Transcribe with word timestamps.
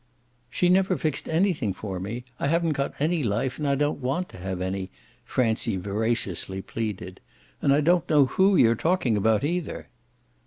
"She 0.49 0.67
never 0.67 0.97
fixed 0.97 1.29
anything 1.29 1.75
for 1.75 1.99
me. 1.99 2.23
I 2.39 2.47
haven't 2.47 2.71
got 2.71 2.95
any 2.99 3.21
life 3.21 3.59
and 3.59 3.67
I 3.67 3.75
don't 3.75 3.99
want 3.99 4.29
to 4.29 4.37
have 4.39 4.59
any," 4.59 4.89
Francie 5.23 5.77
veraciously 5.77 6.59
pleaded. 6.63 7.21
"And 7.61 7.71
I 7.71 7.81
don't 7.81 8.09
know 8.09 8.25
who 8.25 8.55
you're 8.55 8.73
talking 8.73 9.15
about 9.15 9.43
either!" 9.43 9.89